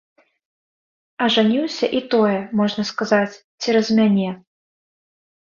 Ажаніўся 1.25 1.85
і 1.99 2.01
тое, 2.15 2.39
можна 2.61 2.83
сказаць, 2.93 3.37
цераз 3.61 3.87
мяне. 4.01 4.29